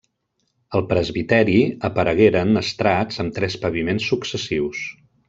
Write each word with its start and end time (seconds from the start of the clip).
Al 0.77 0.85
presbiteri 0.93 1.57
aparegueren 1.91 2.63
estrats 2.65 3.23
amb 3.25 3.37
tres 3.39 3.59
paviments 3.67 4.09
successius. 4.15 4.83